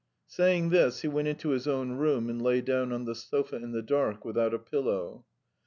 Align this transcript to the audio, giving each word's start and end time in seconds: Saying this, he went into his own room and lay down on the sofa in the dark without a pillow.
Saying 0.25 0.69
this, 0.69 1.01
he 1.01 1.07
went 1.07 1.27
into 1.27 1.49
his 1.49 1.67
own 1.67 1.91
room 1.91 2.27
and 2.27 2.41
lay 2.41 2.59
down 2.59 2.91
on 2.91 3.05
the 3.05 3.13
sofa 3.13 3.57
in 3.57 3.71
the 3.71 3.83
dark 3.83 4.25
without 4.25 4.51
a 4.51 4.57
pillow. 4.57 5.25